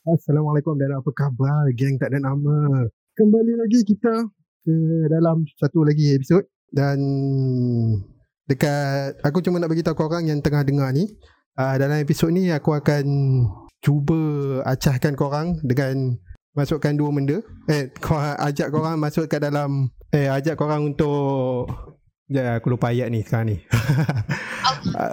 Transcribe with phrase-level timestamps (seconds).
[0.00, 1.68] Assalamualaikum dan apa khabar?
[1.76, 2.88] Geng tak ada nama.
[3.12, 4.32] Kembali lagi kita
[4.64, 4.76] ke
[5.12, 6.40] dalam satu lagi episod.
[6.72, 6.96] Dan
[8.48, 11.04] dekat aku cuma nak bagi tahu korang yang tengah dengar ni
[11.60, 13.04] uh, dalam episod ni aku akan
[13.84, 14.20] cuba
[14.64, 16.16] acahkan korang dengan
[16.56, 17.44] masukkan dua benda.
[17.68, 21.68] Eh korang, ajak korang masuk ke dalam eh ajak korang untuk
[22.32, 23.56] ya aku lupa ayat ni sekarang ni.
[24.96, 25.12] Uh,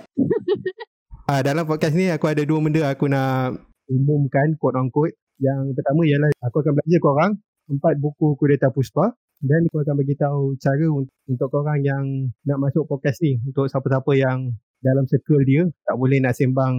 [1.36, 5.72] uh, dalam podcast ni aku ada dua benda aku nak umumkan quote on quote yang
[5.78, 7.32] pertama ialah aku akan belajar korang
[7.68, 10.88] empat buku Kudeta Puspa dan aku akan bagi tahu cara
[11.30, 12.04] untuk korang yang
[12.42, 14.50] nak masuk podcast ni untuk siapa-siapa yang
[14.82, 16.74] dalam circle dia tak boleh nak sembang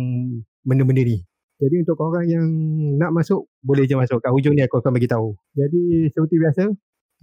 [0.66, 1.22] benda-benda ni.
[1.58, 2.46] Jadi untuk korang yang
[2.98, 5.34] nak masuk boleh je masuk kat hujung ni aku akan bagi tahu.
[5.54, 6.62] Jadi seperti biasa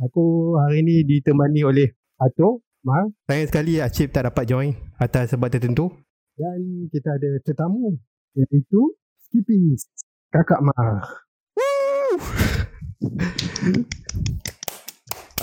[0.04, 3.12] aku hari ni ditemani oleh Ato, Mar.
[3.28, 5.92] Sayang sekali Acip tak dapat join atas sebab tertentu.
[6.36, 7.96] Dan kita ada tetamu
[8.36, 8.96] iaitu
[9.36, 9.76] Skippy
[10.32, 10.96] Kakak Mar.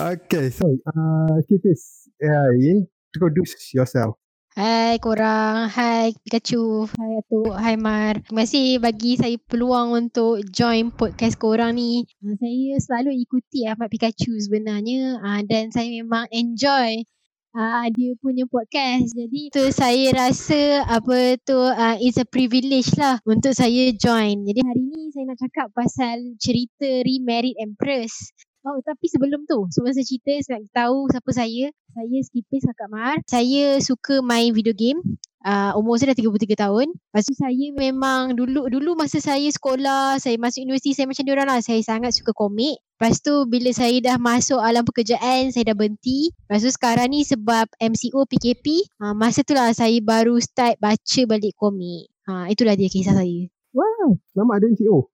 [0.01, 1.77] okay, so uh, Skippy,
[2.25, 4.17] uh, introduce yourself.
[4.57, 8.17] Hai korang, hai Pikachu, hai Atuk, hai Mar.
[8.25, 12.09] Terima kasih bagi saya peluang untuk join podcast korang ni.
[12.25, 17.05] Uh, saya selalu ikuti Ahmad Pikachu sebenarnya uh, dan saya memang enjoy
[17.53, 19.13] uh, dia punya podcast.
[19.13, 24.43] Jadi tu saya rasa apa tu uh, it's a privilege lah untuk saya join.
[24.43, 28.33] Jadi hari ni saya nak cakap pasal cerita Remarried Empress.
[28.63, 32.89] Oh tapi sebelum tu Sebelum saya cerita Saya nak tahu Siapa saya Saya Skipis Kakak
[32.95, 35.03] Mar Saya suka main video game
[35.43, 40.17] uh, Umur saya dah 33 tahun Lepas tu saya memang Dulu dulu masa saya sekolah
[40.17, 43.99] Saya masuk universiti Saya macam diorang lah Saya sangat suka komik Lepas tu bila saya
[43.99, 49.13] dah masuk alam pekerjaan Saya dah berhenti Lepas tu sekarang ni sebab MCO PKP uh,
[49.13, 54.21] Masa tu lah saya baru start baca balik komik uh, Itulah dia kisah saya Wow,
[54.37, 55.09] nama ada MCO.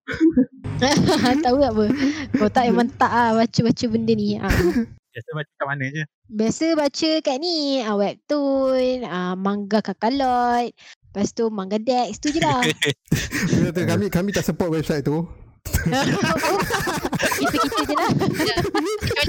[1.48, 1.86] Tahu tak apa?
[2.36, 4.36] Kau tak memang tak lah baca-baca benda ni.
[4.36, 4.52] Ha.
[5.20, 6.04] Biasa baca kat mana je?
[6.32, 7.84] Biasa baca kat ni.
[7.84, 10.72] Ah, webtoon, ah, manga kakalot.
[10.72, 12.24] Lepas tu manga dex.
[12.24, 12.64] Tu je lah.
[13.68, 15.28] Betul, kami kami tak support website tu.
[17.36, 18.10] Kita-kita je lah.
[18.16, 19.28] Webtoon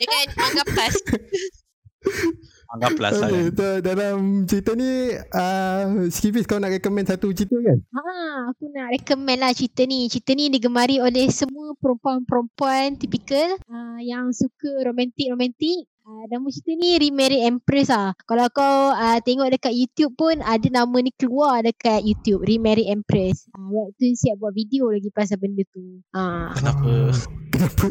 [0.00, 0.96] dengan manga plus.
[2.70, 3.28] Anggap plus lah.
[3.34, 7.82] Okay, so, dalam cerita ni uh, Skipis kau nak recommend satu cerita kan?
[7.82, 10.06] Ha, aku nak recommend lah cerita ni.
[10.06, 15.89] Cerita ni digemari oleh semua perempuan-perempuan tipikal uh, yang suka romantik-romantik.
[16.10, 18.10] Uh, nama cerita ni Remarried Empress lah.
[18.26, 22.42] Kalau kau uh, tengok dekat YouTube pun ada nama ni keluar dekat YouTube.
[22.42, 23.46] Remarried Empress.
[23.54, 26.02] Uh, waktu siap buat video lagi pasal benda tu.
[26.10, 26.50] Uh.
[26.58, 27.14] Kenapa?
[27.54, 27.84] Kenapa?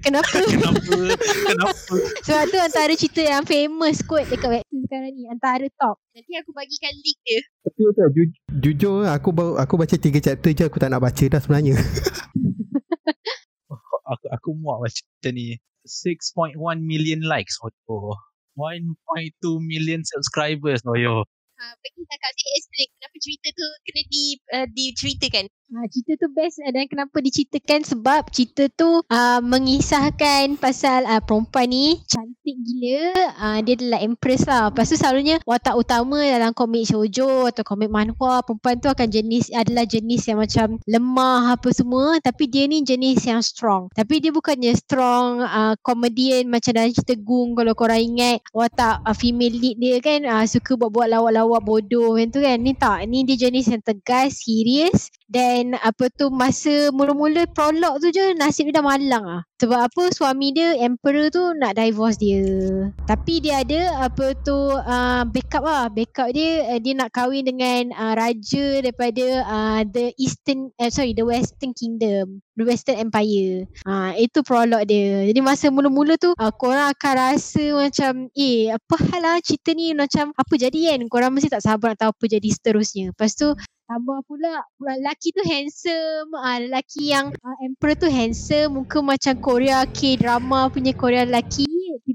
[0.00, 0.36] Kenapa?
[0.72, 0.96] Kenapa?
[1.20, 1.96] Kenapa?
[2.24, 5.28] Sebab tu antara cerita yang famous kot dekat webtoon sekarang ni.
[5.28, 6.00] Antara top.
[6.16, 7.44] Nanti aku bagikan link dia.
[7.60, 11.24] Tapi tu, ju- jujur aku baru, aku baca tiga chapter je aku tak nak baca
[11.28, 11.76] dah sebenarnya.
[14.60, 15.56] muak baca cerita ni.
[15.88, 17.56] 6.1 million likes.
[17.88, 18.12] Oh,
[18.56, 18.92] 1.2
[19.64, 20.84] million subscribers.
[20.84, 21.24] Oh, yo.
[21.60, 24.24] Ha, bagi kakak saya explain kenapa cerita tu kena di,
[24.56, 25.44] uh, diceritakan.
[25.70, 31.70] Ha, cerita tu best dan kenapa diceritakan sebab cerita tu uh, mengisahkan pasal uh, perempuan
[31.70, 33.30] ni cantik gila.
[33.38, 34.74] Uh, dia adalah empress lah.
[34.74, 39.54] Lepas tu selalunya watak utama dalam komik shoujo atau komik manhwa perempuan tu akan jenis
[39.54, 43.94] adalah jenis yang macam lemah apa semua tapi dia ni jenis yang strong.
[43.94, 49.14] Tapi dia bukannya strong uh, comedian macam dalam cerita Gung kalau korang ingat watak uh,
[49.14, 52.58] female lead dia kan uh, suka buat-buat lawak-lawak bodoh macam tu kan.
[52.58, 53.06] Ni tak.
[53.06, 58.66] Ni dia jenis yang tegas, serius dan apa tu masa mula-mula prolog tu je nasib
[58.68, 59.42] dia dah malang ah.
[59.62, 62.42] Sebab apa suami dia emperor tu nak divorce dia.
[63.04, 65.86] Tapi dia ada apa tu uh, backup lah.
[65.92, 71.12] Backup dia uh, dia nak kahwin dengan uh, raja daripada uh, the eastern uh, sorry
[71.12, 72.40] the western kingdom.
[72.56, 73.68] The western empire.
[73.84, 75.28] Uh, itu prolog dia.
[75.28, 79.92] Jadi masa mula-mula tu uh, korang akan rasa macam eh apa hal lah cerita ni
[79.92, 81.04] macam apa jadi kan.
[81.12, 83.12] Korang mesti tak sabar nak tahu apa jadi seterusnya.
[83.12, 83.52] Lepas tu
[83.90, 86.30] Tambah pula lelaki tu handsome.
[86.38, 88.78] Ah lelaki yang uh, emperor tu handsome.
[88.86, 91.66] Muka macam Korea K-drama punya Korea lelaki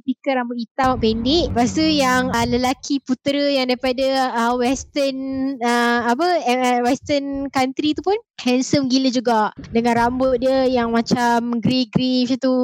[0.05, 5.17] tipikal rambut hitam pendek lepas tu yang uh, lelaki putera yang daripada uh, western
[5.57, 11.57] uh, apa uh, western country tu pun handsome gila juga dengan rambut dia yang macam
[11.57, 12.55] grey-grey macam tu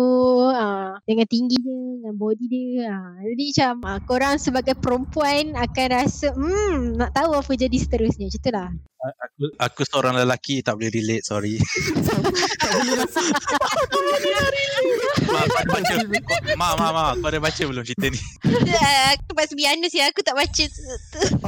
[0.53, 3.09] uh, dengan tinggi dia dengan body dia uh.
[3.25, 8.41] jadi macam uh, korang sebagai perempuan akan rasa hmm nak tahu apa jadi seterusnya macam
[8.45, 8.69] tu lah
[9.01, 11.57] Aku, aku seorang lelaki tak boleh relate, sorry.
[15.25, 15.95] Mak, kau ada baca.
[16.53, 18.19] Mak, mak, mak, kau ada baca belum cerita ni?
[18.43, 20.65] Uh, aku must be honest ya, aku tak baca.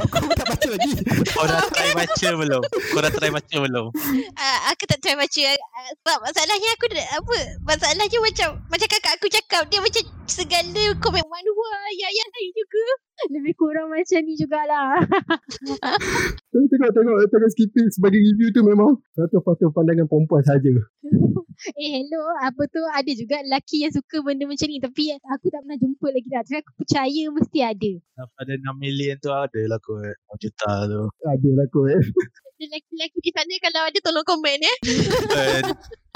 [0.00, 0.90] aku tak baca lagi.
[1.36, 2.62] Kau dah try baca belum?
[2.64, 3.86] Kau dah try baca belum?
[3.92, 7.36] uh, aku tak try baca uh, sebab masalahnya aku dah- apa
[7.68, 11.70] masalahnya macam macam kakak aku cakap dia macam segala komen manhwa
[12.00, 12.84] yang yang lain juga.
[13.34, 14.98] Lebih kurang macam ni jugalah.
[16.50, 20.70] Tengok tengok tengok, tengok skipping sebagai review tu memang satu-satu pandangan perempuan saja.
[21.78, 22.22] Eh hello.
[22.42, 22.82] Apa tu?
[22.82, 24.82] Ada juga lelaki yang suka benda macam ni.
[24.82, 26.42] Tapi aku tak pernah jumpa lagi dah.
[26.42, 27.92] Tapi aku percaya mesti ada.
[28.34, 30.02] Pada 6 million tu ada lah kot.
[30.34, 31.02] 6 juta tu.
[31.22, 31.94] Ada lah kot.
[31.94, 34.74] Ada lelaki-lelaki di sana kalau ada tolong komen ya.
[35.30, 35.62] Dan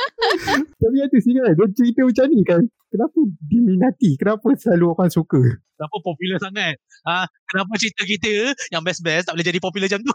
[0.80, 2.62] Tapi ada sih kan, dia cerita macam ni kan.
[2.88, 4.10] Kenapa diminati?
[4.16, 5.42] Kenapa selalu orang suka?
[5.78, 6.74] Kenapa popular sangat
[7.06, 10.14] ha, Kenapa cerita kita Yang best-best Tak boleh jadi popular macam tu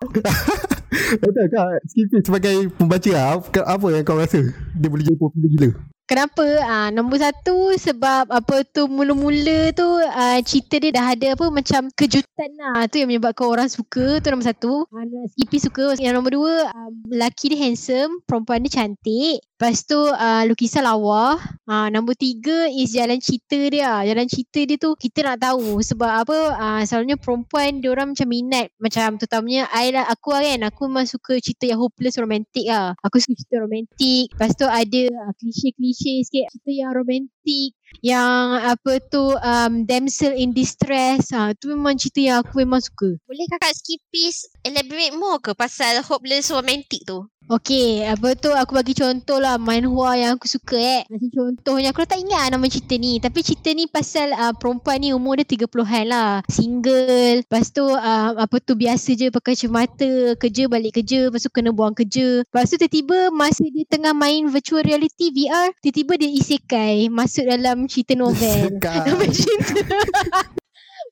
[1.23, 4.45] Betul kak, skipping sebagai pembaca apa apa yang kau rasa
[4.77, 5.69] dia boleh jadi popular gila?
[6.03, 6.43] Kenapa?
[6.67, 11.87] Ah nombor satu sebab apa tu mula-mula tu ah, cerita dia dah ada apa macam
[11.95, 12.91] kejutan lah.
[12.91, 14.19] Tu yang menyebabkan orang suka.
[14.19, 14.83] Tu nombor satu.
[14.91, 15.95] Ah, Skippy suka.
[15.95, 19.39] Yang nombor dua, um, lelaki dia handsome, perempuan dia cantik.
[19.55, 21.39] Lepas tu uh, lukisan lawa.
[21.71, 24.03] Ah nombor tiga is jalan cerita dia.
[24.03, 28.27] Jalan cerita dia tu kita nak tahu sebab apa ah, selalunya perempuan dia orang macam
[28.27, 32.67] minat macam terutamanya I lah aku lah kan aku memang suka cerita yang hopeless romantic
[32.67, 32.91] lah.
[33.07, 34.35] Aku suka cerita romantik.
[34.35, 40.51] Lepas tu ada uh, klise-klise sikit cerita yang romantik yang apa tu um, damsel in
[40.51, 43.15] distress ha, tu memang cerita yang aku memang suka.
[43.29, 47.29] Boleh kakak skipis elaborate more ke pasal hopeless romantic tu?
[47.51, 51.03] Okay, apa tu aku bagi contoh lah manhwa yang aku suka eh.
[51.11, 53.19] Macam contohnya aku tak ingat nama cerita ni.
[53.19, 56.31] Tapi cerita ni pasal uh, perempuan ni umur dia 30-an lah.
[56.47, 57.43] Single.
[57.43, 60.39] Lepas tu uh, apa tu biasa je pakai kacamata.
[60.39, 61.27] Kerja balik kerja.
[61.27, 62.47] Lepas tu kena buang kerja.
[62.47, 65.75] Lepas tu tiba-tiba masa dia tengah main virtual reality VR.
[65.83, 68.79] Tiba-tiba dia isekai masuk dalam cerita novel.
[68.79, 69.03] Kak.
[69.03, 69.83] Nama cerita.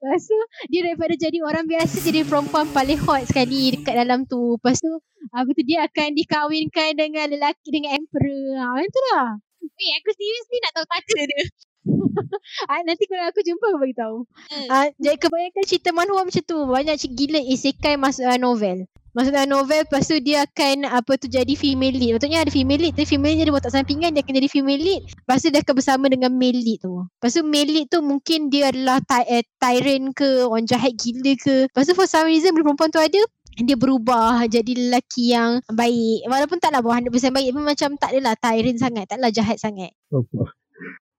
[0.01, 0.39] Lepas tu
[0.73, 4.57] dia daripada jadi orang biasa jadi perempuan paling hot sekali dekat dalam tu.
[4.57, 4.89] Lepas tu
[5.29, 8.57] apa tu dia akan dikahwinkan dengan lelaki dengan emperor.
[8.57, 9.27] Ha, macam tu lah.
[9.61, 11.43] Eh aku serius ni nak tahu kata dia.
[12.69, 14.17] Ah, nanti kalau aku jumpa aku bagi tahu.
[14.53, 14.67] Hmm.
[14.69, 16.57] Ah, jadi kebanyakan cerita manhwa macam tu.
[16.69, 18.85] Banyak gila isekai masuk dalam novel.
[19.11, 22.15] Masuk dalam novel lepas tu dia akan apa tu jadi female lead.
[22.15, 24.79] Maksudnya ada female lead tapi female lead dia buat tak sampingan dia akan jadi female
[24.79, 25.01] lead.
[25.03, 27.03] Lepas tu dia akan bersama dengan male lead tu.
[27.03, 31.31] Lepas tu male lead tu mungkin dia adalah ty- eh, tyrant ke orang jahat gila
[31.35, 31.67] ke.
[31.67, 33.19] Lepas tu for some reason bila perempuan tu ada
[33.59, 36.23] dia berubah jadi lelaki yang baik.
[36.31, 39.91] Walaupun taklah buat 100% baik tapi macam tak adalah tyrant sangat, taklah jahat sangat.
[40.07, 40.55] Apa?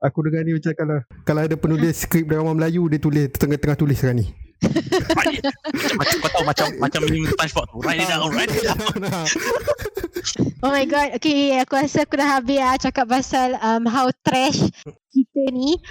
[0.02, 4.00] Aku dengar ni macam kalau kalau ada penulis skrip drama Melayu dia tulis tengah-tengah tulis
[4.00, 4.26] sekarang ni.
[4.62, 5.32] Macam,
[6.00, 8.78] macam kau tahu Macam macam meme SpongeBob tu Write it down Write it down
[10.62, 11.18] Oh my god.
[11.18, 14.62] Okay, aku rasa aku dah habis lah cakap pasal um, how trash
[15.12, 15.74] cerita ni.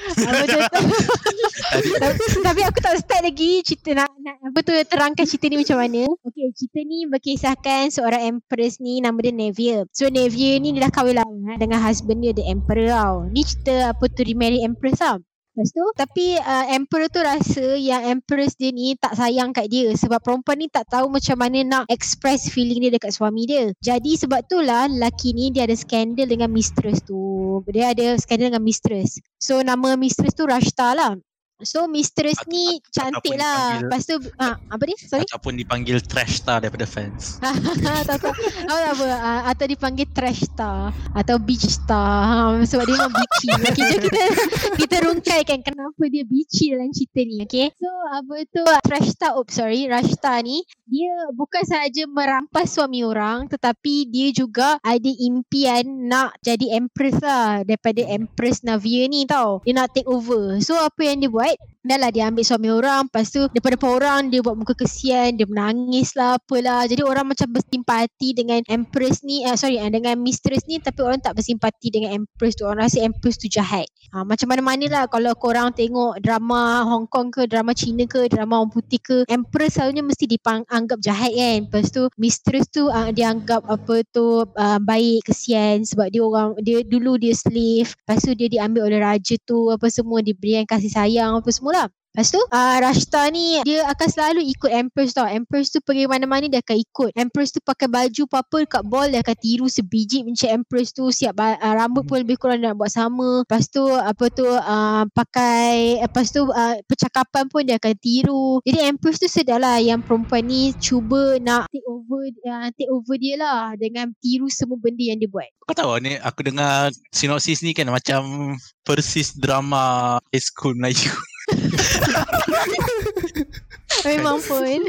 [1.71, 5.77] Tapi, tapi aku tak start lagi cerita nak, nak apa tu terangkan cerita ni macam
[5.77, 6.03] mana.
[6.25, 9.77] Okay, cerita ni berkisahkan seorang empress ni nama dia Nevia.
[9.93, 13.15] So Nevia ni dia dah kahwin lama dengan husband dia the emperor tau.
[13.29, 15.21] Ni cerita apa tu remarry empress tau.
[15.51, 19.91] Lepas tu Tapi uh, Emperor tu rasa Yang Empress dia ni Tak sayang kat dia.
[19.91, 23.75] Sebab perempuan ni tak tahu Macam mana nak Express feeling dia Dekat suami dia.
[23.83, 27.59] Jadi sebab tu lah Lelaki ni dia ada skandal Dengan mistress tu.
[27.67, 29.19] Dia ada skandal dengan mistress.
[29.43, 31.19] So nama mistress tu Rashta lah
[31.63, 33.77] So mistress ni Cantik lah.
[33.77, 34.97] dipanggil- Lepas tu ah, Apa dia?
[34.99, 35.25] Sorry?
[35.25, 37.37] Ataupun dipanggil trash star Daripada fans.
[38.07, 38.33] Tak tahu.
[38.63, 39.05] Tak apa?
[39.47, 40.89] Atau dipanggil trash star.
[41.11, 42.57] Atau beach star.
[42.57, 43.47] Ha, sebab dia memang beachy.
[43.51, 44.23] Okay, jom kita
[44.81, 48.63] kita rungkaikan kenapa dia beachy dalam cerita ni okay so apa tu?
[48.63, 49.85] Trash star oops sorry.
[49.85, 56.75] Rashta ni dia bukan sahaja merampas suami orang tetapi dia juga ada impian nak jadi
[56.75, 57.61] empress lah.
[57.61, 59.61] Daripada empress Navia ni tau.
[59.63, 60.59] Dia nak take over.
[60.59, 61.70] So apa yang dia buat right?
[61.81, 63.09] Dah lah dia ambil suami orang.
[63.09, 67.49] Lepas tu Depan-depan orang Dia buat muka kesian Dia menangis lah Apalah Jadi orang macam
[67.49, 72.21] bersimpati Dengan empress ni uh, Sorry uh, Dengan mistress ni Tapi orang tak bersimpati Dengan
[72.21, 72.69] empress tu.
[72.69, 73.89] Orang rasa empress tu jahat.
[74.13, 75.03] Uh, Macam mana-mana lah.
[75.09, 79.81] Kalau korang tengok Drama Hong Kong ke Drama Cina ke Drama orang putih ke Empress
[79.81, 81.65] selalunya Mesti dianggap jahat kan.
[81.65, 85.81] Lepas tu Mistress tu uh, Dianggap apa tu uh, Baik Kesian.
[85.81, 87.97] Sebab dia orang Dia dulu dia slave.
[88.05, 91.87] Lepas tu dia diambil oleh raja tu Apa semua Diberikan kasih sayang Apa semua lah.
[92.11, 95.23] Lepas tu uh, Rashta ni Dia akan selalu ikut Empress tau.
[95.23, 97.09] Empress tu pergi mana-mana Dia akan ikut.
[97.15, 101.07] Empress tu pakai baju apa-apa Dekat ball Dia akan tiru sebiji Macam Empress tu.
[101.07, 103.47] Siap uh, rambut pun lebih kurang Dia nak buat sama.
[103.47, 108.59] Lepas tu Apa tu uh, Pakai Lepas tu uh, Percakapan pun Dia akan tiru.
[108.67, 109.79] Jadi Empress tu sedar lah.
[109.79, 114.75] Yang perempuan ni Cuba nak Take over uh, Take over dia lah Dengan tiru semua
[114.75, 115.47] benda yang dia buat.
[115.63, 118.51] Kau tahu ni Aku dengar Sinopsis ni kan Macam
[118.83, 121.15] Persis drama High School Melayu
[124.07, 124.65] Memang pun.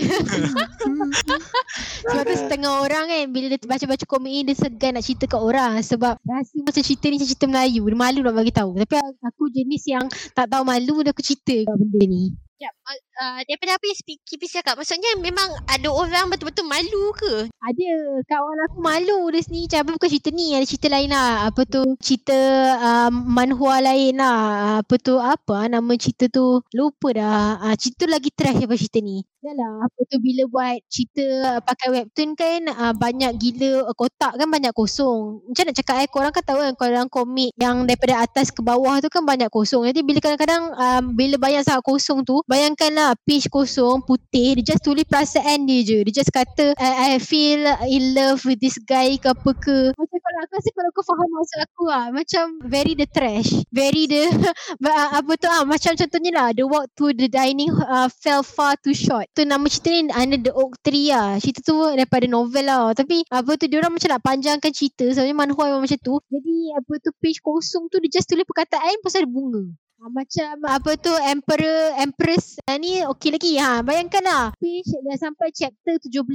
[2.06, 5.42] Sebab tu setengah orang kan bila dia baca-baca komik ni dia segan nak cerita kat
[5.42, 7.84] orang sebab rasa macam cerita ni cerita Melayu.
[7.84, 8.78] Dia malu nak bagi tahu.
[8.78, 12.32] Tapi aku jenis yang tak tahu malu dia aku cerita kat benda ni.
[12.62, 17.46] Ya, uh, daripada apa yang Kipi cakap, maksudnya memang ada orang betul-betul malu ke?
[17.48, 17.90] Ada.
[18.26, 19.20] Kawan aku malu.
[19.30, 20.56] Dia sendiri apa bukan cerita ni?
[20.56, 21.32] Ada cerita lain lah.
[21.48, 21.82] Apa tu?
[22.02, 22.38] Cerita
[22.78, 24.40] uh, manhua lain lah.
[24.82, 25.20] Apa tu?
[25.20, 26.60] Apa nama cerita tu?
[26.74, 27.60] Lupa dah.
[27.62, 29.22] Uh, cerita lagi trash daripada cerita ni.
[29.42, 30.16] Yalah, apa tu?
[30.22, 31.24] Bila buat cerita
[31.58, 35.42] uh, pakai webtoon kan uh, banyak gila uh, kotak kan banyak kosong.
[35.50, 39.02] Macam nak cakap eh korang kan tahu kan dalam komik yang daripada atas ke bawah
[39.02, 39.82] tu kan banyak kosong.
[39.90, 42.38] Jadi bila kadang-kadang um, bila banyak sangat kosong tu
[42.72, 45.98] bayangkanlah page kosong putih dia just tulis perasaan dia je.
[46.08, 49.92] Dia just kata I, I feel in love with this guy ke apa ke.
[49.92, 53.52] Macam kalau aku rasa kalau kau faham maksud aku lah macam very the trash.
[53.68, 54.32] Very the
[55.20, 58.96] apa tu ah macam contohnya lah the walk to the dining uh, fell far too
[58.96, 62.92] short tu nama cerita ni Under the Oak Tree lah Cerita tu daripada novel lah
[62.96, 66.92] Tapi apa tu Diorang macam nak panjangkan cerita Sebenarnya manhua memang macam tu Jadi apa
[67.00, 69.64] tu Page kosong tu Dia just tulis perkataan Pasal bunga
[70.10, 73.54] macam apa tu Emperor Empress ha, ni okey lagi.
[73.62, 76.26] Ha bayangkan lah page dah sampai chapter 17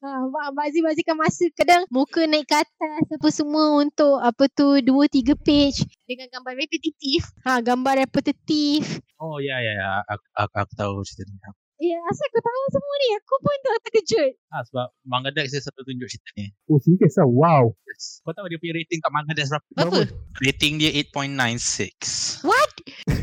[0.00, 0.10] ha
[0.56, 5.84] bazi-bazikan masa kadang muka naik ke atas apa semua untuk apa tu 2 3 page.
[6.08, 7.28] Dengan gambar repetitif.
[7.44, 9.02] ha gambar repetitif.
[9.20, 9.90] Oh ya ya ya.
[10.08, 11.38] Aku, aku, aku tahu cerita ni.
[11.82, 13.08] Ya, asal kau tahu semua ni?
[13.18, 14.32] Aku pun tak terkejut.
[14.54, 16.46] Ah sebab Manga Dex dia selalu tunjuk cerita ni.
[16.70, 18.22] Oh serius lah Wow Yes.
[18.22, 19.66] Kau tahu dia punya rating kat Manga Dex berapa?
[19.74, 20.00] Berapa?
[20.38, 22.46] Rating dia 8.96.
[22.46, 22.70] What?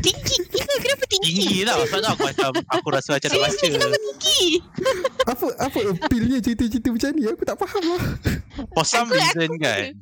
[0.04, 1.24] Tinggi gila kenapa tinggi?
[1.24, 1.80] Tinggi tau.
[1.88, 3.64] Sebab tu aku macam aku rasa macam nak baca.
[3.64, 4.44] Kenapa tinggi?
[5.30, 8.02] Apa apa appealnya cerita-cerita macam ni Aku tak faham lah
[8.76, 9.96] For some reason kan.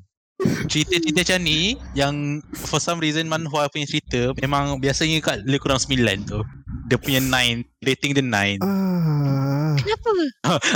[0.66, 5.78] Cerita-cerita macam ni yang for some reason manhua punya cerita memang biasanya kat lebih kurang
[5.78, 5.94] 9
[6.26, 6.42] tu.
[6.88, 8.64] Dia punya 9, rating dia 9.
[8.64, 9.76] ah.
[9.76, 10.10] Kenapa?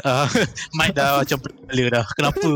[0.04, 0.26] Uh,
[0.76, 2.04] Mike dah macam kepala dah.
[2.12, 2.50] Kenapa?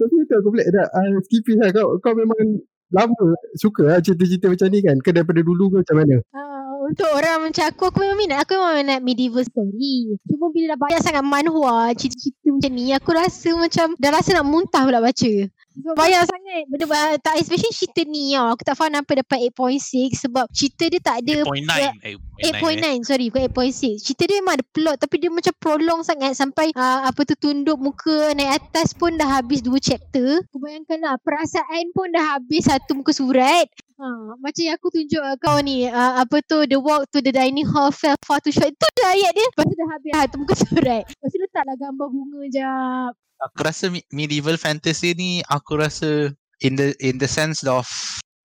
[0.00, 3.24] Tapi tu aku boleh dah uh, Skippy lah kau, kau memang lama
[3.60, 7.50] suka lah cerita-cerita macam ni kan Ke daripada dulu ke macam mana Uh, untuk orang
[7.50, 8.38] macam aku, aku memang minat.
[8.46, 10.16] Aku memang minat medieval story.
[10.24, 14.46] Cuma bila dah banyak sangat manhua, cerita-cerita macam ni, aku rasa macam dah rasa nak
[14.48, 15.32] muntah pula baca.
[15.78, 16.62] Banyak sangat.
[16.66, 18.52] Benda ba- tak especially cerita ni tau.
[18.54, 22.18] Aku tak faham kenapa dapat 8.6 sebab cerita dia tak ada 8.9.
[22.38, 26.70] 8.9 sorry bukan 8.6 Cerita dia memang ada plot Tapi dia macam prolong sangat Sampai
[26.70, 30.46] uh, Apa tu tunduk muka Naik atas pun dah habis Dua chapter.
[30.46, 33.66] Aku bayangkan lah Perasaan pun dah habis Satu muka surat
[33.98, 34.06] Ha,
[34.38, 37.66] macam yang aku tunjuk uh, kau ni uh, Apa tu The walk to the dining
[37.66, 38.70] hall Fell far too short.
[38.70, 39.46] Itu dah ayat dia.
[39.50, 41.02] Lepas tu dah habis Satu muka surat.
[41.02, 43.12] Lepas tu letaklah gambar bunga jap.
[43.38, 46.30] Aku rasa me- medieval fantasy ni aku rasa
[46.62, 47.86] in the in the sense of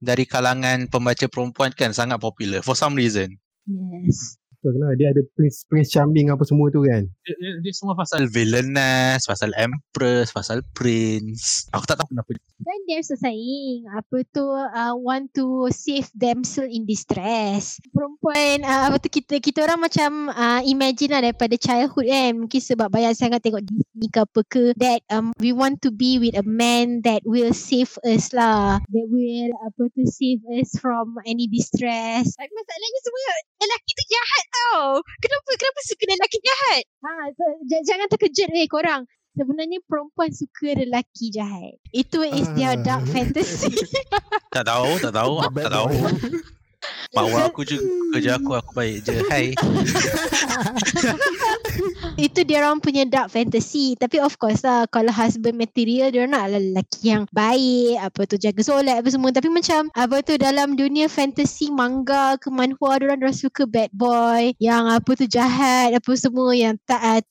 [0.02, 3.38] dari kalangan pembaca perempuan kan sangat popular for some reason.
[3.70, 7.04] Yes Kau kenal dia ada Prince, Prince Charming apa semua tu kan?
[7.28, 11.68] Dia, dia, dia semua pasal villainess, pasal empress, pasal prince.
[11.76, 12.32] Aku tak tahu kenapa.
[12.64, 17.76] Then there's a saying Apa tu uh, Want to save damsel in distress.
[17.92, 22.32] Perempuan uh, Apa tu kita Kita orang macam uh, Imagine lah daripada childhood kan.
[22.40, 26.24] Mungkin sebab banyak sangat tengok Disney ke apa ke That um, we want to be
[26.24, 28.80] with a man That will save us lah.
[28.80, 32.32] That will Apa tu Save us from any distress.
[32.40, 33.24] Tapi masalahnya semua
[33.60, 34.86] lelaki tu jahat tau.
[35.18, 36.84] Kenapa kenapa suka lelaki jahat?
[37.02, 42.78] ha, so, j- Jangan terkejut eh korang Sebenarnya perempuan suka lelaki jahat Itu is their
[42.78, 42.82] Ah.
[42.96, 43.74] dark fantasy
[44.56, 45.90] Tak tahu, tak tahu, tak tahu.
[47.12, 47.18] Boy.
[47.18, 47.78] Mak wa aku je
[48.14, 49.16] kerja aku aku baik je.
[49.28, 49.52] Hai.
[52.22, 56.54] Itu dia orang punya dark fantasy Tapi of course lah Kalau husband material Dia nak
[56.54, 61.10] lelaki yang baik Apa tu jaga solat apa semua Tapi macam Apa tu dalam dunia
[61.10, 66.54] fantasy Manga ke manhua Dia orang suka bad boy Yang apa tu jahat Apa semua
[66.54, 67.22] Yang tak uh,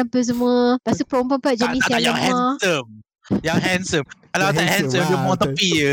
[0.00, 2.88] apa semua Lepas tu perempuan pula Tak, jenis tak, tak, yang yang handsome.
[3.42, 4.06] Yang handsome.
[4.34, 5.92] Kalau tak handsome handsome, dia lah, mau tepi je.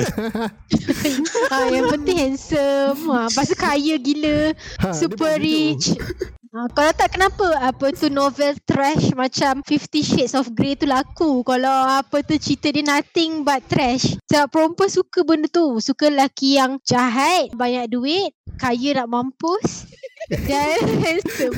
[1.53, 2.99] ha, Yang penting handsome.
[3.05, 4.37] Ha, Lepas tu kaya gila.
[4.81, 5.93] Ha, Super rich.
[6.49, 7.47] Ha, kalau tak kenapa?
[7.61, 11.45] Apa tu novel trash macam Fifty Shades of Grey tu laku?
[11.45, 14.17] Kalau apa tu cerita dia nothing but trash.
[14.25, 15.77] Sebab perempuan suka benda tu.
[15.77, 19.85] Suka lelaki yang jahat banyak duit kaya nak mampus
[20.47, 21.55] dan handsome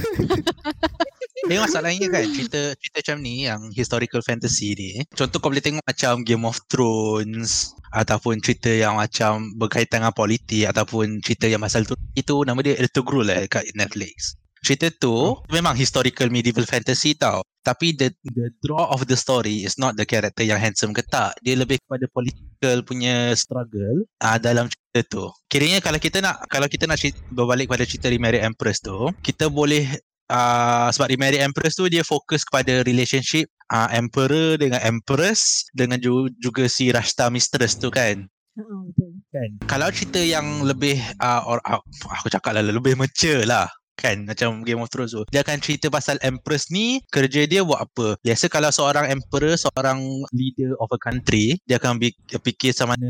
[1.43, 5.03] Tapi masalahnya kan cerita cerita macam ni yang historical fantasy ni.
[5.11, 10.71] Contoh kau boleh tengok macam Game of Thrones ataupun cerita yang macam berkaitan dengan politik
[10.71, 14.39] ataupun cerita yang pasal tu itu nama dia Ertugrul lah kat Netflix.
[14.63, 17.43] Cerita tu memang historical medieval fantasy tau.
[17.67, 21.35] Tapi the the draw of the story is not the character yang handsome ke tak.
[21.43, 25.25] Dia lebih kepada political punya struggle ah dalam cerita tu.
[25.51, 29.51] Kiranya kalau kita nak kalau kita nak cerita, berbalik pada cerita Remarried Empress tu, kita
[29.51, 29.83] boleh
[30.31, 36.31] uh, sebab Remarried Empress tu dia fokus kepada relationship uh, emperor dengan empress dengan ju-
[36.39, 38.27] juga si Rashta Mistress tu kan.
[38.55, 39.11] Uh, betul.
[39.27, 39.49] Kan.
[39.67, 41.83] Kalau cerita yang lebih uh, or, uh,
[42.15, 45.23] aku cakap lah lebih mature lah kan macam Game of Thrones tu.
[45.29, 48.17] Dia akan cerita pasal empress ni kerja dia buat apa.
[48.21, 50.01] Biasa kalau seorang emperor seorang
[50.33, 52.01] leader of a country dia akan
[52.43, 53.09] fikir macam mana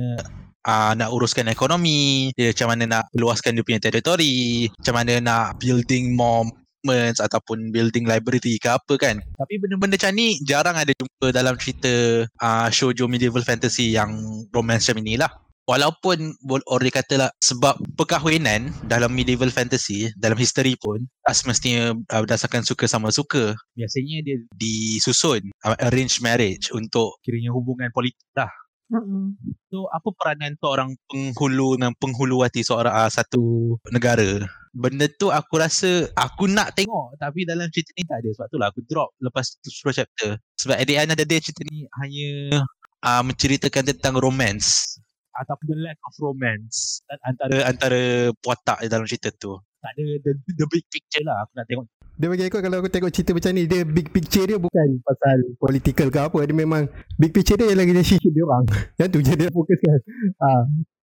[0.67, 5.45] uh, nak uruskan ekonomi dia macam mana nak luaskan dia punya teritori macam mana nak
[5.59, 9.23] building monuments ataupun building library ke apa kan.
[9.39, 14.13] Tapi benda-benda macam ni jarang ada jumpa dalam cerita uh, shoujo medieval fantasy yang
[14.51, 15.31] romance macam inilah
[15.63, 22.21] walaupun orang kata lah sebab perkahwinan dalam medieval fantasy dalam history pun tak semestinya uh,
[22.23, 28.51] berdasarkan suka sama suka biasanya dia disusun uh, arranged marriage untuk kiranya hubungan politik lah
[28.93, 29.33] Uh-uh.
[29.73, 34.45] So apa peranan seorang penghulu dengan penghulu hati seorang uh, satu negara?
[34.69, 38.57] Benda tu aku rasa aku nak tengok tapi dalam cerita ni tak ada sebab tu
[38.61, 40.37] lah aku drop lepas tu 10 chapter.
[40.61, 42.61] Sebab at the end of the day cerita ni hanya
[43.01, 45.01] uh, menceritakan tentang romance
[45.33, 48.01] ataupun the lack of romance antara antara
[48.45, 49.57] watak dalam cerita tu.
[49.83, 52.93] Tak ada the, the big picture lah aku nak tengok dia bagi aku kalau aku
[52.93, 56.85] tengok cerita macam ni dia big picture dia bukan pasal political ke apa dia memang
[57.17, 58.65] big picture dia ialah relationship dia orang
[59.01, 59.97] yang tu je dia fokuskan
[60.37, 60.49] ha.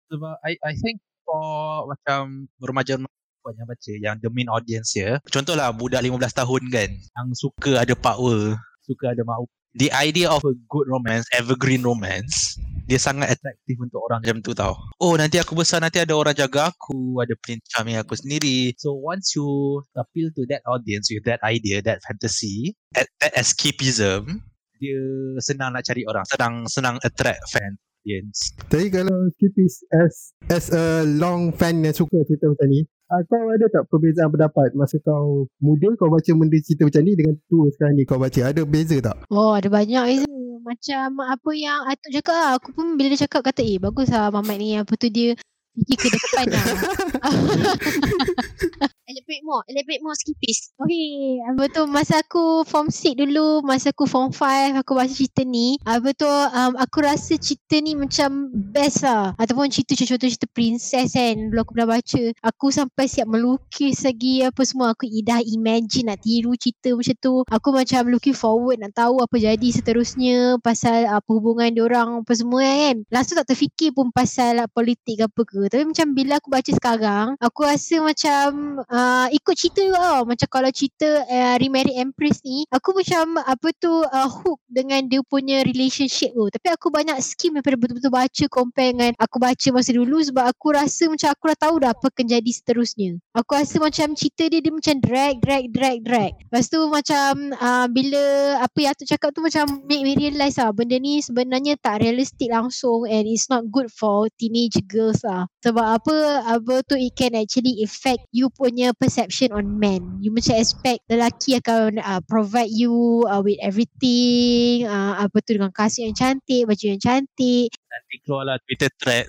[0.07, 2.95] sebab I, I think for macam remaja
[3.43, 7.91] yang baca yang the main audience ya contohlah budak 15 tahun kan yang suka ada
[7.99, 8.55] power
[8.87, 9.43] suka ada mau
[9.75, 14.51] the idea of a good romance evergreen romance dia sangat atraktif untuk orang macam tu
[14.51, 14.75] tau.
[14.99, 17.33] Oh nanti aku besar nanti ada orang jaga aku, ada
[17.71, 18.75] charming aku sendiri.
[18.75, 24.43] So once you appeal to that audience with that idea, that fantasy, that, that escapism,
[24.83, 24.99] dia
[25.39, 28.51] senang nak cari orang, senang senang attract fan audience.
[28.67, 30.15] Tapi kalau skipis as
[30.51, 32.83] as a long fan yang suka cerita macam ni,
[33.29, 37.35] kau ada tak perbezaan pendapat masa kau muda kau baca benda cerita macam ni dengan
[37.45, 39.17] tua sekarang ni kau baca ada beza tak?
[39.29, 42.49] Oh ada banyak beza macam apa yang Atuk cakap lah.
[42.55, 45.35] Aku pun bila dia cakap kata eh bagus lah Mamat ni apa tu dia
[45.73, 46.63] fikir ke depan lah.
[49.13, 50.73] elaborate more, elaborate more skipis.
[50.79, 55.45] Okay, apa tu masa aku form 6 dulu, masa aku form 5 aku baca cerita
[55.45, 59.37] ni, apa tu um, aku rasa cerita ni macam best lah.
[59.37, 62.23] Ataupun cerita contoh cerita princess kan, dulu aku pernah baca.
[62.41, 64.93] Aku sampai siap melukis lagi apa semua.
[64.93, 67.33] Aku dah imagine nak tiru cerita macam tu.
[67.47, 72.63] Aku macam looking forward nak tahu apa jadi seterusnya pasal apa hubungan orang apa semua
[72.63, 73.05] kan.
[73.13, 75.62] Langsung tak terfikir pun pasal politik apa ke.
[75.67, 80.21] Tapi macam bila aku baca sekarang, aku rasa macam uh, ikut cerita juga tau.
[80.27, 85.21] Macam kalau cerita uh, Remarried Empress ni, aku macam apa tu uh, hook dengan dia
[85.25, 86.49] punya relationship tu.
[86.49, 90.67] Tapi aku banyak skim daripada betul-betul baca compare dengan aku baca masa dulu sebab aku
[90.75, 93.11] rasa macam aku dah tahu dah apa akan jadi seterusnya.
[93.37, 96.33] Aku rasa macam cerita dia dia macam drag, drag, drag, drag.
[96.49, 98.21] Lepas tu macam uh, bila
[98.61, 102.49] apa yang aku cakap tu macam make me realise lah benda ni sebenarnya tak realistik
[102.49, 105.49] langsung and it's not good for teenage girls lah.
[105.63, 110.19] Sebab apa, apa tu it can actually affect you punya perception on men.
[110.19, 114.83] You macam expect lelaki akan uh, provide you uh, with everything.
[114.83, 117.71] Uh, apa tu dengan kasih yang cantik, baju yang cantik.
[117.71, 119.23] Nanti keluarlah Twitter thread.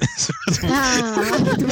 [0.66, 0.82] ha.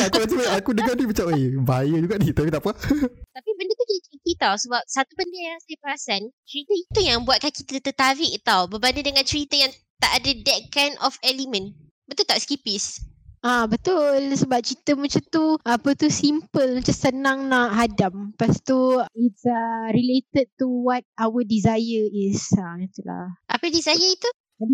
[0.07, 2.31] aku, aku, aku dengar ni macam, eh, bahaya juga ni.
[2.31, 2.73] Tapi tak apa.
[3.37, 4.55] Tapi benda tu jadi tricky tau.
[4.55, 8.71] Sebab satu benda yang saya perasan, cerita itu yang buatkan kita tertarik tau.
[8.71, 11.75] Berbanding dengan cerita yang tak ada that kind of element.
[12.07, 13.12] Betul tak Skipis?
[13.43, 18.31] Ah betul sebab cerita macam tu apa tu simple macam senang nak hadam.
[18.31, 22.39] Lepas tu it's uh, related to what our desire is.
[22.55, 23.35] Ah itulah.
[23.51, 24.31] Apa desire itu?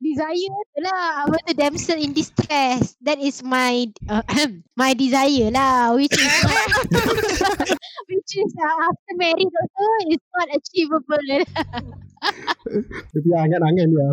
[0.00, 2.96] desire lah apa tu damsel in distress.
[3.04, 4.24] That is my uh,
[4.80, 6.34] my desire lah which is
[8.10, 11.26] which is uh, after married also it's not achievable.
[13.12, 14.08] dia punya angan-angan dia.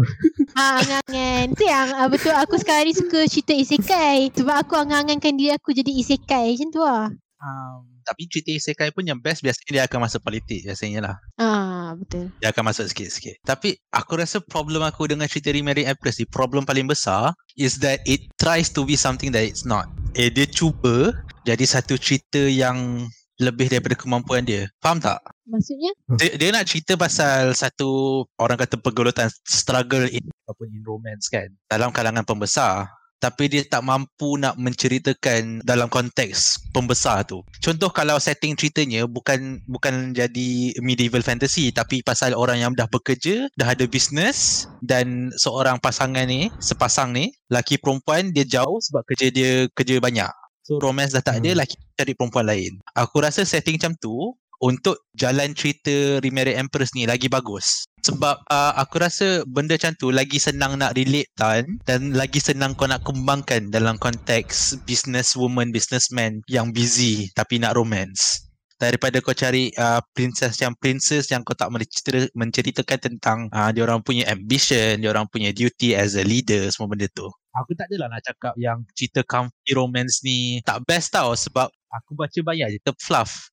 [0.57, 1.45] Ha, angan-angan.
[1.53, 4.33] Tu yang uh, betul aku sekarang ni suka cerita isekai.
[4.33, 6.57] Sebab aku angan-angankan diri aku jadi isekai.
[6.57, 7.07] Macam tu lah.
[7.39, 11.15] Um, tapi cerita isekai pun yang best biasanya dia akan masuk politik biasanya lah.
[11.37, 12.33] Ah, betul.
[12.41, 13.37] Dia akan masuk sikit-sikit.
[13.45, 18.01] Tapi aku rasa problem aku dengan cerita Remarried Empress ni, problem paling besar is that
[18.09, 19.85] it tries to be something that it's not.
[20.17, 21.13] Eh, dia cuba
[21.45, 23.05] jadi satu cerita yang
[23.39, 24.67] lebih daripada kemampuan dia.
[24.83, 25.23] Faham tak?
[25.47, 25.91] Maksudnya?
[26.19, 31.47] Dia, dia nak cerita pasal satu orang kata pergulutan struggle in ataupun in romance kan
[31.71, 37.43] dalam kalangan pembesar tapi dia tak mampu nak menceritakan dalam konteks pembesar tu.
[37.59, 43.51] Contoh kalau setting ceritanya bukan bukan jadi medieval fantasy tapi pasal orang yang dah bekerja,
[43.59, 49.27] dah ada bisnes dan seorang pasangan ni, sepasang ni, laki perempuan dia jauh sebab kerja
[49.29, 50.31] dia kerja banyak.
[50.63, 51.59] So romance dah tak ada, hmm.
[51.59, 52.77] laki cari perempuan lain.
[52.93, 57.87] Aku rasa setting macam tu untuk jalan cerita Remarried Empress ni lagi bagus.
[58.03, 62.71] Sebab uh, aku rasa benda macam tu lagi senang nak relate tan dan lagi senang
[62.75, 68.47] kau nak kembangkan dalam konteks business woman, businessman yang busy tapi nak romance.
[68.79, 73.83] Daripada kau cari uh, princess yang princess yang kau tak mencerita, menceritakan tentang uh, dia
[73.83, 77.27] orang punya ambition, dia orang punya duty as a leader, semua benda tu.
[77.59, 82.15] Aku tak adalah nak cakap yang cerita comfy romance ni tak best tau sebab aku
[82.15, 83.51] baca banyak je, fluff.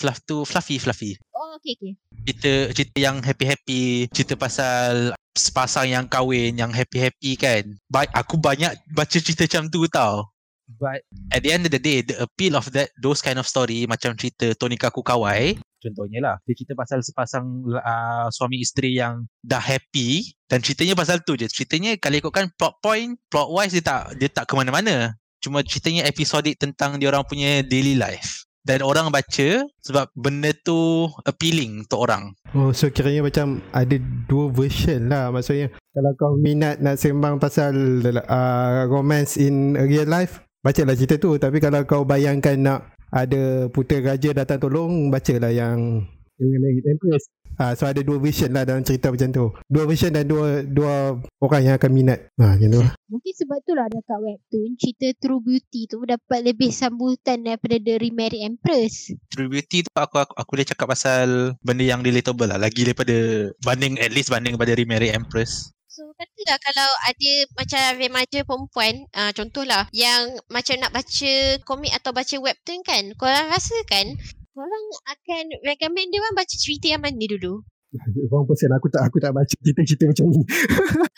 [0.00, 1.12] Fluff tu fluffy, fluffy.
[1.36, 1.92] Oh, okay, okay.
[2.24, 7.76] cerita cerita yang happy happy cerita pasal sepasang yang kahwin yang happy happy kan.
[7.92, 10.24] Ba- aku banyak baca cerita macam tu tau.
[10.70, 13.84] But at the end of the day the appeal of that those kind of story
[13.84, 15.60] macam cerita Tony Kaku Kawai.
[15.80, 21.20] contohnya lah dia cerita pasal sepasang uh, suami isteri yang dah happy dan ceritanya pasal
[21.24, 21.44] tu je.
[21.44, 25.12] Ceritanya kalau ikutkan plot point plot wise dia tak dia tak ke mana-mana.
[25.40, 31.08] Cuma ceritanya episodik tentang dia orang punya daily life dan orang baca sebab benda tu
[31.24, 32.36] appealing untuk orang.
[32.52, 33.96] Oh, so kiranya macam ada
[34.28, 35.72] dua version lah maksudnya.
[35.90, 41.40] Kalau kau minat nak sembang pasal uh, romance in real life, bacalah cerita tu.
[41.40, 46.06] Tapi kalau kau bayangkan nak ada putera raja datang tolong, bacalah yang
[46.40, 47.28] Married Empress.
[47.60, 49.52] Ah, so ada dua version lah dalam cerita macam tu.
[49.68, 52.32] Dua version dan dua dua orang yang akan minat.
[52.40, 52.92] Ha, macam tu lah.
[53.12, 58.00] Mungkin sebab tu lah dekat webtoon cerita True Beauty tu dapat lebih sambutan daripada The
[58.00, 59.12] Remarried Empress.
[59.28, 62.56] True Beauty tu aku, aku, aku boleh cakap pasal benda yang relatable lah.
[62.56, 65.68] Lagi daripada banding, at least banding daripada Remarried Empress.
[65.90, 71.32] So katalah kalau ada macam remaja perempuan uh, Contohlah yang macam nak baca
[71.66, 74.14] komik atau baca webtoon kan Korang rasa kan
[74.54, 77.62] Korang akan recommend dia orang baca cerita yang mana dulu?
[78.30, 80.42] Orang pesen aku tak aku tak baca cerita-cerita macam ni.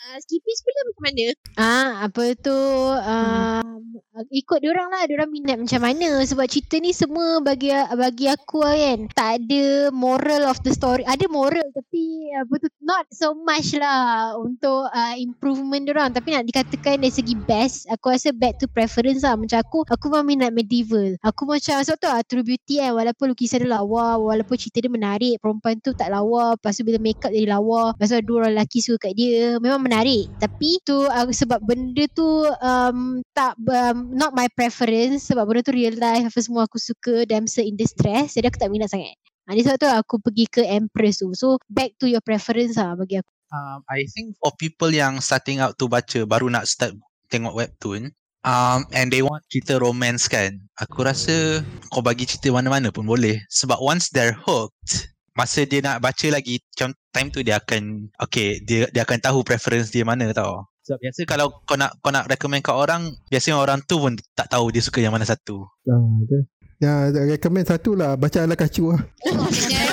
[0.03, 1.25] Uh, Skippies pula macam mana?
[1.55, 2.59] Ah, apa tu
[2.91, 3.87] um,
[4.35, 8.27] ikut dia orang lah, dia orang minat macam mana sebab cerita ni semua bagi bagi
[8.27, 8.99] aku lah kan.
[9.15, 11.07] Tak ada moral of the story.
[11.07, 16.35] Ada moral tapi apa tu not so much lah untuk uh, improvement dia orang tapi
[16.35, 19.39] nak dikatakan dari segi best, aku rasa back to preference lah.
[19.39, 21.15] Macam aku, aku memang minat medieval.
[21.23, 24.91] Aku macam sebab tu lah, True Beauty kan walaupun lukisan dia lawa, walaupun cerita dia
[24.91, 28.47] menarik, perempuan tu tak lawa, lepas tu bila make up jadi lawa, lepas tu dua
[28.47, 30.31] orang lelaki suka kat dia, memang menarik.
[30.39, 35.75] Tapi tu uh, sebab benda tu um, tak um, not my preference sebab benda tu
[35.75, 39.11] real life apa semua aku suka damsel in distress jadi aku tak minat sangat.
[39.51, 41.35] Ha, sebab tu aku pergi ke Empress tu.
[41.35, 43.27] So back to your preference lah bagi aku.
[43.51, 46.95] Um, I think for people yang starting out to baca, baru nak start
[47.27, 48.15] tengok webtoon,
[48.47, 51.61] um, and they want cerita romance kan, aku rasa
[51.93, 53.37] kau bagi cerita mana-mana pun boleh.
[53.53, 58.61] Sebab once they're hooked, masa dia nak baca lagi, macam time tu dia akan, okay,
[58.61, 60.65] dia dia akan tahu preference dia mana tau.
[60.83, 64.51] Sebab biasa kalau kau nak kau nak recommend kat orang, biasanya orang tu pun tak
[64.51, 65.63] tahu dia suka yang mana satu.
[65.87, 65.95] Ha,
[66.27, 66.39] tu.
[66.83, 68.19] Ya, recommend satu lah.
[68.19, 68.99] Baca ala kacu lah.
[69.31, 69.47] Oh,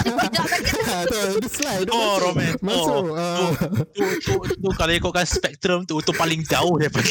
[1.41, 1.85] tu, dia slide.
[1.89, 2.23] dia Oh, masuk.
[2.23, 2.61] romance.
[2.61, 3.05] Masuk.
[3.09, 3.51] Oh, ah.
[3.97, 7.05] tu, tu, tu, kalau ikutkan spektrum tu, tu paling jauh daripada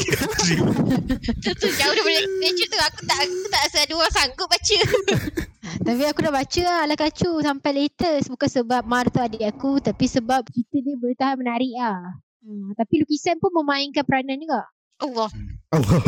[1.43, 4.79] tu, tu jauh daripada nature tu aku tak aku tak rasa ada orang sanggup baca.
[5.89, 8.29] Tapi aku dah baca lah ala kacu sampai latest.
[8.29, 12.19] Bukan sebab Mar tu adik aku tapi sebab cerita dia boleh tahan menarik lah.
[12.43, 14.65] Hmm, tapi lukisan pun memainkan peranan juga.
[14.99, 15.29] Allah.
[15.71, 16.01] Allah.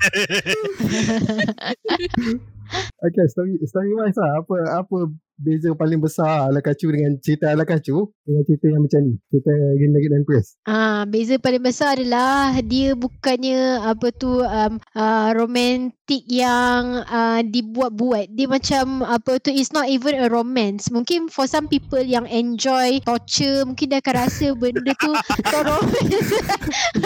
[3.04, 4.40] okay, story story wise lah.
[4.40, 4.96] Apa apa
[5.38, 9.14] beza paling besar ala kacu dengan cerita ala kacu dengan cerita yang macam ni.
[9.30, 10.46] Cerita Green Nugget Empress.
[10.66, 18.34] Ah, beza paling besar adalah dia bukannya apa tu um, uh, romantik yang uh, dibuat-buat.
[18.34, 20.90] Dia macam apa tu it's not even a romance.
[20.90, 25.12] Mungkin for some people yang enjoy torture mungkin dia akan rasa benda tu
[25.54, 26.30] romance.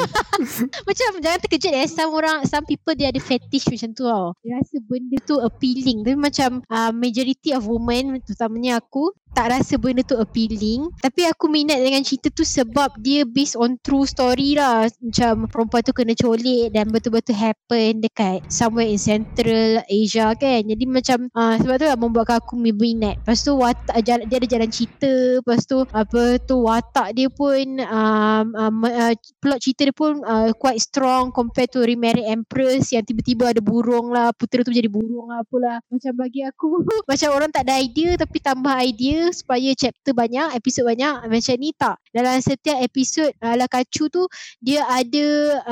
[0.89, 4.33] macam jangan terkejut eh some orang some people dia ada fetish macam tu tau.
[4.41, 6.01] Dia rasa benda tu appealing.
[6.01, 10.93] Tapi macam uh, majority of women terutamanya aku tak rasa benda tu appealing.
[11.01, 14.89] Tapi aku minat dengan cerita tu sebab dia based on true story lah.
[15.01, 20.61] Macam perempuan tu kena colik dan betul-betul happen dekat somewhere in central Asia kan.
[20.69, 23.17] Jadi macam uh, sebab tu lah membuatkan aku minat.
[23.25, 25.13] Lepas tu watak jalan, dia ada jalan cerita.
[25.41, 30.53] Lepas tu apa tu watak dia pun um, um, uh, plot cerita dia pun uh,
[30.61, 34.37] quite strong compared to Remarried Empress yang tiba-tiba ada burung lah.
[34.37, 35.81] Putera tu jadi burung lah apalah.
[35.89, 40.83] Macam bagi aku macam orang tak ada idea tapi tambah idea supaya chapter banyak episod
[40.83, 41.97] banyak macam ni tak.
[42.11, 44.27] Dalam setiap episod ala kacu tu
[44.59, 45.27] dia ada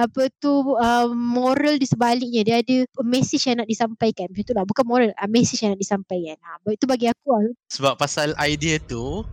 [0.07, 2.47] apa tu uh, moral di sebaliknya.
[2.47, 4.31] Dia ada message yang nak disampaikan.
[4.31, 4.65] Macam tu lah.
[4.69, 6.39] Bukan moral uh, message yang nak disampaikan.
[6.39, 7.43] Ha, itu bagi aku lah.
[7.73, 9.27] Sebab pasal idea tu,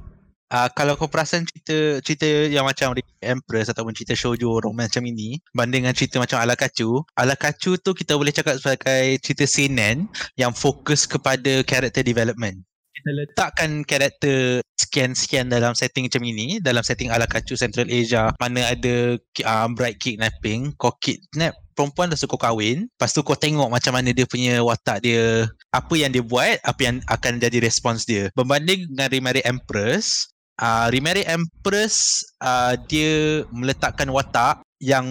[0.52, 5.40] uh, kalau kau perasan cerita cerita yang macam Empress ataupun cerita shoujo romance macam ini,
[5.52, 10.08] banding dengan cerita macam ala kacu, ala kacu tu kita boleh cakap sebagai cerita seinen
[10.40, 12.67] yang fokus kepada character development.
[13.08, 18.76] Kita letakkan karakter sekian-sekian dalam setting macam ini dalam setting ala kacu Central Asia mana
[18.76, 19.16] ada
[19.48, 24.12] uh, bright kidnapping kau kidnap perempuan dah kau kahwin lepas tu kau tengok macam mana
[24.12, 28.84] dia punya watak dia apa yang dia buat apa yang akan jadi respons dia berbanding
[28.92, 30.28] dengan Remarry Empress
[30.60, 35.08] uh, Remarry Empress uh, dia meletakkan watak yang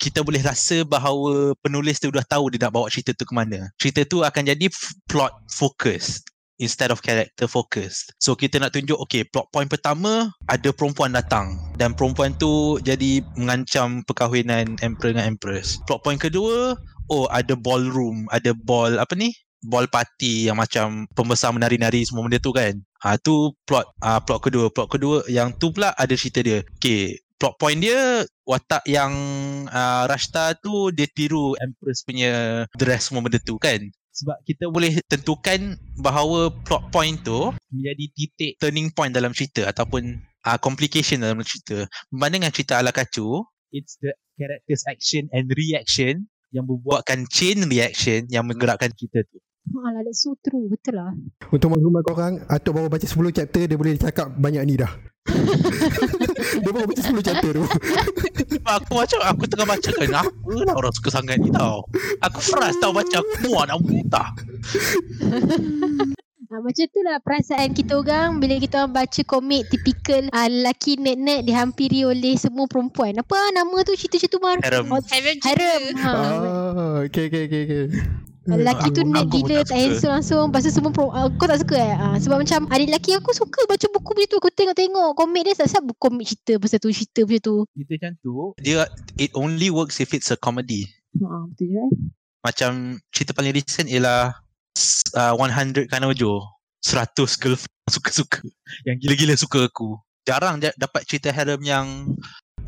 [0.00, 3.70] kita boleh rasa bahawa penulis tu dah tahu dia nak bawa cerita tu ke mana.
[3.78, 4.66] Cerita tu akan jadi
[5.06, 6.26] plot focus
[6.58, 8.08] instead of character focus.
[8.20, 13.24] So kita nak tunjuk okay plot point pertama ada perempuan datang dan perempuan tu jadi
[13.36, 15.80] mengancam perkahwinan emperor dengan empress.
[15.84, 16.76] Plot point kedua
[17.12, 19.32] oh ada ballroom, ada ball apa ni?
[19.66, 22.76] Ball party yang macam pembesar menari-nari semua benda tu kan.
[23.02, 24.70] Ah ha, tu plot ah plot kedua.
[24.70, 26.62] Plot kedua yang tu pula ada cerita dia.
[26.78, 29.12] Okay, plot point dia watak yang
[29.68, 33.80] uh, Rashta tu dia tiru Empress punya dress semua benda tu kan
[34.16, 40.16] sebab kita boleh tentukan bahawa plot point tu menjadi titik turning point dalam cerita ataupun
[40.48, 43.44] uh, complication dalam cerita berbanding dengan cerita ala kacu
[43.76, 49.98] it's the characters action and reaction yang membuatkan chain reaction yang menggerakkan kita tu Alah,
[50.06, 50.70] that's so true.
[50.70, 51.10] Betul lah.
[51.50, 54.94] Untuk maklumat korang Atuk baru baca 10 chapter Dia boleh cakap banyak ni dah
[56.62, 57.66] Dia baru baca 10 chapter tu
[58.66, 61.86] aku macam aku tengah baca kan apa lah orang suka sangat ni tau
[62.20, 64.28] aku frust tau baca aku muak nak muntah
[66.46, 70.94] Ha, macam tu lah perasaan kita orang bila kita orang baca komik tipikal uh, lelaki
[70.94, 73.18] nerd-nerd dihampiri oleh semua perempuan.
[73.18, 74.62] Apa nama tu cerita-cerita baru?
[74.62, 74.86] Harem.
[74.86, 75.82] Oh, Harem harem.
[75.98, 76.10] Ha.
[76.14, 77.84] Ah, Okay okay okay, okay.
[78.46, 80.54] Lelaki tu pun gila tak handsome langsung.
[80.54, 81.94] Lepas tu semua pro, uh, Kau tak suka eh?
[81.98, 84.36] Uh, Sebab macam Adik lelaki aku suka Baca buku macam tu.
[84.38, 87.56] Aku tengok-tengok Komik dia tak Siapa komik cerita Pasal tu cerita macam tu.
[87.74, 88.32] Cerita macam tu.
[88.62, 88.86] Dia
[89.18, 90.86] it only works if it's a comedy.
[91.18, 91.90] Ha, Betul juga eh?
[92.46, 92.70] Macam
[93.10, 94.30] cerita paling recent ialah
[95.18, 96.46] uh, 100 Kanojo
[96.86, 98.46] 100 girlfriend suka-suka.
[98.86, 99.98] Yang gila-gila suka aku.
[100.22, 102.14] Jarang ja- dapat cerita harem yang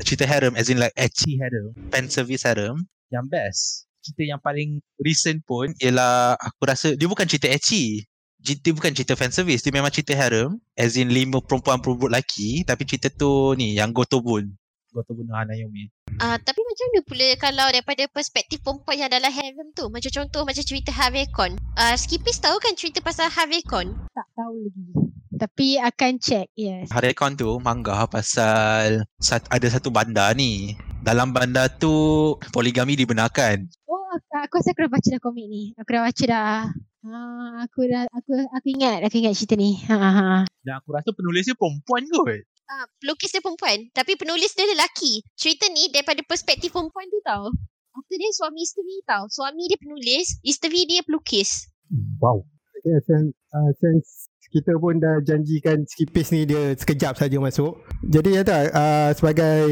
[0.03, 1.71] cerita harem as in like ecchi harem.
[1.91, 2.83] fan service harem.
[3.09, 8.03] Yang best cerita yang paling recent pun ialah aku rasa dia bukan cerita ecchi
[8.39, 12.63] dia bukan cerita fan service dia memang cerita harem as in lima perempuan perempuan lelaki
[12.63, 14.55] tapi cerita tu ni yang Gotobun
[14.95, 19.71] Gotobun no Hanayomi Ah, tapi macam mana pula kalau daripada perspektif perempuan yang dalam harem
[19.71, 19.87] tu?
[19.87, 21.55] Macam contoh macam cerita Harvey-Kon.
[21.77, 23.93] Ah, Skipis tahu kan cerita pasal Harvey-Kon?
[24.11, 24.83] Tak tahu lagi
[25.39, 30.75] Tapi akan check Yes Harekon tu manga pasal sat, ada satu bandar ni.
[30.99, 33.63] Dalam bandar tu poligami dibenarkan.
[34.19, 36.55] Aku, aku rasa aku dah baca dah komik ni Aku dah baca dah
[36.99, 37.15] Ha,
[37.63, 39.79] aku dah aku aku ingat aku ingat cerita ni.
[39.87, 40.11] Ha ha.
[40.11, 40.29] ha.
[40.67, 42.43] Dan aku rasa penulisnya perempuan kot.
[42.67, 43.87] Ah, pelukis dia perempuan.
[43.95, 45.23] Tapi penulis dia lelaki.
[45.39, 47.55] Cerita ni daripada perspektif perempuan tu tau.
[47.95, 49.31] After dia suami isteri tau.
[49.31, 51.71] Suami dia penulis, isteri dia pelukis.
[52.19, 52.43] Wow.
[52.79, 57.79] Okay, since, uh, since kita pun dah janjikan skipis ni dia sekejap saja masuk.
[58.05, 59.67] Jadi ya tak, uh, sebagai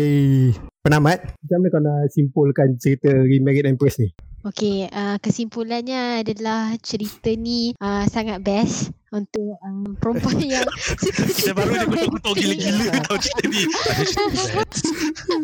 [0.82, 4.10] penamat, macam mana kau nak simpulkan cerita Remarried Empress ni?
[4.48, 11.52] Okey, uh, kesimpulannya adalah cerita ni uh, sangat best untuk um, perempuan yang suka cerita
[11.52, 12.08] baru romantik.
[12.08, 13.62] kutuk-kutuk gila-gila tau cerita ni.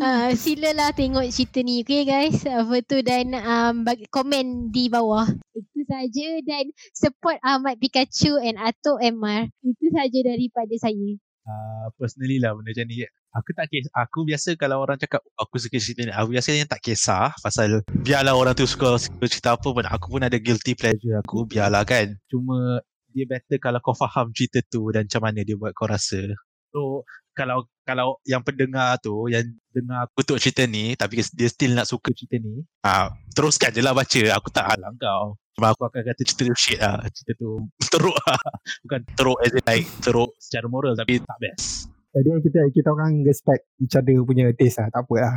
[0.04, 5.28] Uh, silalah tengok cerita ni okay guys apa tu dan um, bagi komen di bawah
[5.56, 12.40] itu saja dan support Ahmad Pikachu and Atok MR itu saja daripada saya Uh, personally
[12.40, 13.04] lah benda macam ni.
[13.36, 13.92] Aku tak kisah.
[13.92, 16.14] Aku biasa kalau orang cakap "Oh, aku suka cerita ni.
[16.16, 19.84] Aku biasanya tak kisah pasal biarlah orang tu suka, suka cerita apa pun.
[19.84, 21.44] Aku pun ada guilty pleasure aku.
[21.44, 22.16] Biarlah kan.
[22.32, 22.80] Cuma
[23.12, 26.24] dia better kalau kau faham cerita tu dan macam mana dia buat kau rasa.
[26.72, 27.04] So
[27.34, 31.90] kalau kalau yang pendengar tu yang dengar aku kutuk cerita ni tapi dia still nak
[31.90, 36.02] suka cerita ni ah teruskan je lah baca aku tak halang kau cuma aku akan
[36.02, 37.62] kata cerita tu shit lah cerita tu
[37.94, 38.42] teruk lah
[38.86, 43.26] bukan teruk as in like teruk secara moral tapi tak best Jadi kita kita orang
[43.26, 45.36] respect each other punya taste lah, tak apa lah.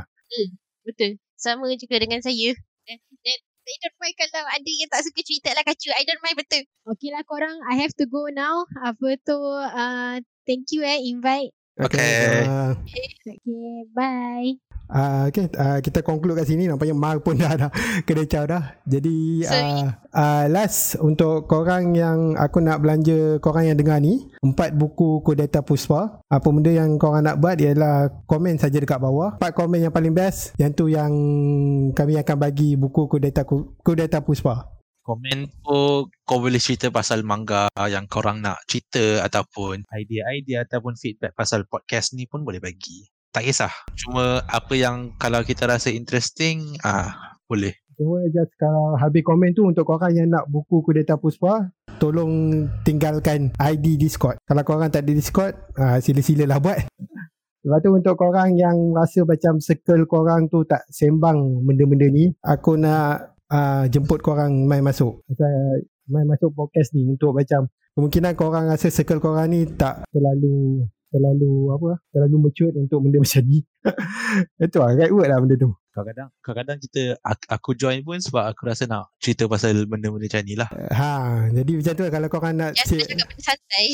[0.84, 1.16] Betul.
[1.40, 2.52] Sama juga dengan saya.
[2.84, 5.88] Dan, dan I don't mind kalau ada yang tak suka cerita lah kacu.
[5.96, 6.62] I don't mind betul.
[6.94, 11.50] Okay lah korang I have to go now apa tu uh, thank you eh invite
[11.76, 12.48] Okay.
[12.48, 17.70] Uh, okay bye Uh, okay, uh, kita conclude kat sini nampaknya Mar pun dah dah
[18.06, 18.62] kena caw dah.
[18.86, 24.78] Jadi uh, uh, last untuk korang yang aku nak belanja korang yang dengar ni, empat
[24.78, 26.22] buku Kudeta Puspa.
[26.30, 29.42] Apa benda yang korang nak buat ialah komen saja dekat bawah.
[29.42, 31.10] Empat komen yang paling best, yang tu yang
[31.90, 33.42] kami akan bagi buku Kudeta
[33.82, 34.70] Kudeta Puspa.
[35.06, 41.30] komen tu kau boleh cerita pasal manga yang korang nak cerita ataupun idea-idea ataupun feedback
[41.30, 43.06] pasal podcast ni pun boleh bagi.
[43.36, 43.68] Tak kisah.
[43.92, 47.76] Cuma apa yang kalau kita rasa interesting, ah boleh.
[48.00, 51.68] Cuma just kalau habis komen tu untuk korang yang nak buku Kudeta Puspa,
[52.00, 54.40] tolong tinggalkan ID Discord.
[54.40, 56.88] Kalau korang tak ada Discord, uh, sila-sila lah buat.
[57.60, 62.80] Lepas tu untuk korang yang rasa macam circle korang tu tak sembang benda-benda ni, aku
[62.80, 65.20] nak uh, jemput korang main masuk.
[66.08, 67.68] Main masuk podcast ni untuk macam
[68.00, 73.42] kemungkinan korang rasa circle korang ni tak terlalu terlalu apa terlalu mature untuk benda macam
[73.48, 73.64] ni.
[74.60, 75.72] Itu lah right word lah benda tu.
[75.96, 77.02] Kadang-kadang kadang-kadang kita
[77.48, 80.68] aku, join pun sebab aku rasa nak cerita pasal benda-benda macam ni lah.
[80.92, 81.08] Ha,
[81.56, 83.86] jadi macam tu lah kalau korang nak Ya, cik, nak cakap benda santai.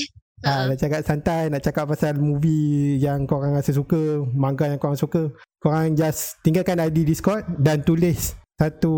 [0.43, 4.99] ha, nak cakap santai, nak cakap pasal movie yang korang rasa suka, manga yang korang
[4.99, 5.31] suka,
[5.63, 8.93] korang just tinggalkan ID Discord dan tulis satu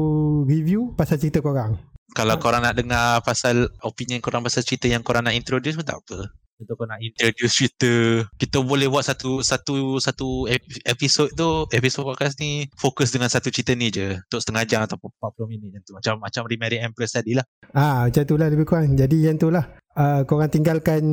[0.49, 1.77] review pasal cerita korang.
[2.17, 6.01] Kalau korang nak dengar pasal opinion korang pasal cerita yang korang nak introduce pun tak
[6.01, 6.31] apa.
[6.55, 12.07] Kalau korang nak introduce cerita, kita boleh buat satu satu satu ep- episod tu, episod
[12.07, 15.83] podcast ni fokus dengan satu cerita ni je untuk setengah jam ataupun 40 minit macam
[15.83, 15.93] tu.
[15.99, 17.43] Macam macam Remarry Empress tadi lah.
[17.75, 18.95] Ah, macam tu lah lebih kurang.
[18.95, 19.67] Jadi yang tu lah.
[19.95, 21.07] Uh, korang tinggalkan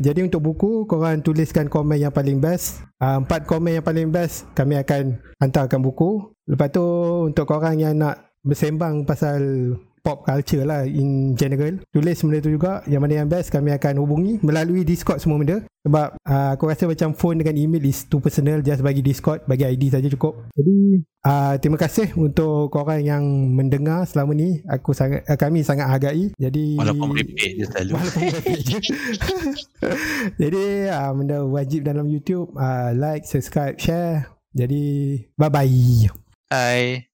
[0.00, 4.48] Jadi untuk buku Korang tuliskan komen yang paling best uh, Empat komen yang paling best
[4.56, 6.80] Kami akan hantarkan buku Lepas tu
[7.28, 11.78] Untuk korang yang nak Bersembang pasal Pop culture lah In general.
[11.94, 12.82] Tulis benda tu juga.
[12.90, 15.62] Yang mana yang best Kami akan hubungi Melalui Discord semua benda.
[15.86, 18.66] Sebab uh, Aku rasa macam phone dengan email Is too personal.
[18.66, 20.50] Just bagi Discord Bagi ID saja cukup.
[20.58, 23.22] Jadi uh, Terima kasih Untuk korang yang
[23.54, 24.58] Mendengar selama ni.
[24.66, 26.34] Aku sangat uh, Kami sangat hargai.
[26.34, 27.92] Jadi Walaupun merepek je selalu.
[28.02, 28.78] Walaupun je.
[30.42, 34.26] Jadi uh, Benda wajib dalam YouTube uh, Like, subscribe, share.
[34.50, 34.82] Jadi
[35.38, 36.10] Bye bye
[36.50, 37.08] Bye.